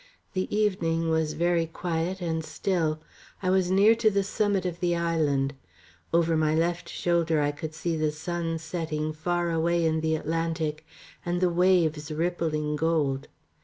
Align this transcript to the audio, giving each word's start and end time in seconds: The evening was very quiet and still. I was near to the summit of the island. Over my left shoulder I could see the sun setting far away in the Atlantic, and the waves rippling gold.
The 0.33 0.47
evening 0.55 1.11
was 1.11 1.33
very 1.33 1.67
quiet 1.67 2.21
and 2.21 2.43
still. 2.43 2.99
I 3.43 3.51
was 3.51 3.69
near 3.69 3.93
to 3.97 4.09
the 4.09 4.23
summit 4.23 4.65
of 4.65 4.79
the 4.79 4.95
island. 4.95 5.53
Over 6.11 6.35
my 6.35 6.55
left 6.55 6.89
shoulder 6.89 7.39
I 7.39 7.51
could 7.51 7.75
see 7.75 7.95
the 7.95 8.11
sun 8.11 8.57
setting 8.57 9.13
far 9.13 9.51
away 9.51 9.85
in 9.85 10.01
the 10.01 10.15
Atlantic, 10.15 10.87
and 11.23 11.39
the 11.39 11.51
waves 11.51 12.11
rippling 12.11 12.75
gold. 12.75 13.27